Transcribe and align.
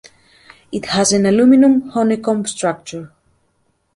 It 0.71 0.85
has 0.87 1.13
an 1.13 1.27
aluminum 1.27 1.89
honeycomb 1.91 2.47
structure. 2.47 3.11